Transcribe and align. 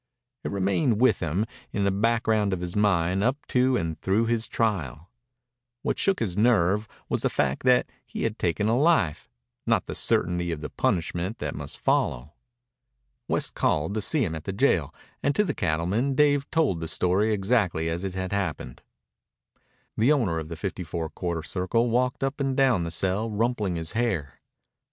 It 0.43 0.49
remained 0.49 0.99
with 0.99 1.19
him, 1.19 1.45
in 1.71 1.83
the 1.83 1.91
background 1.91 2.53
of 2.53 2.59
his 2.61 2.75
mind, 2.75 3.23
up 3.23 3.45
to 3.49 3.77
and 3.77 4.01
through 4.01 4.25
his 4.25 4.47
trial. 4.47 5.11
What 5.83 5.99
shook 5.99 6.21
his 6.21 6.35
nerve 6.35 6.87
was 7.07 7.21
the 7.21 7.29
fact 7.29 7.61
that 7.65 7.87
he 8.07 8.23
had 8.23 8.39
taken 8.39 8.67
a 8.67 8.75
life, 8.75 9.29
not 9.67 9.85
the 9.85 9.93
certainty 9.93 10.51
of 10.51 10.61
the 10.61 10.71
punishment 10.71 11.37
that 11.37 11.53
must 11.53 11.77
follow. 11.77 12.33
West 13.27 13.53
called 13.53 13.93
to 13.93 14.01
see 14.01 14.23
him 14.25 14.33
at 14.33 14.45
the 14.45 14.53
jail, 14.53 14.91
and 15.21 15.35
to 15.35 15.43
the 15.43 15.53
cattleman 15.53 16.15
Dave 16.15 16.49
told 16.49 16.79
the 16.79 16.87
story 16.87 17.31
exactly 17.31 17.87
as 17.87 18.03
it 18.03 18.15
had 18.15 18.31
happened. 18.33 18.81
The 19.95 20.11
owner 20.11 20.39
of 20.39 20.47
the 20.49 20.55
Fifty 20.57 20.83
Four 20.83 21.09
Quarter 21.11 21.43
Circle 21.43 21.91
walked 21.91 22.23
up 22.23 22.39
and 22.39 22.57
down 22.57 22.85
the 22.85 22.89
cell 22.89 23.29
rumpling 23.29 23.75
his 23.75 23.91
hair. 23.91 24.39